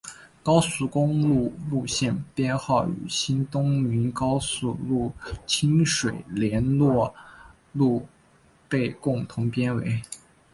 [0.41, 5.11] 高速公路路线编号与新东名高速公路
[5.45, 7.13] 清水联络
[7.73, 8.07] 路
[8.67, 10.01] 被共同编为。